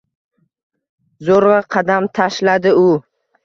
Zo‘rg‘a 1.29 1.59
qadam 1.77 2.11
tashlardi 2.19 2.77
u. 2.87 2.91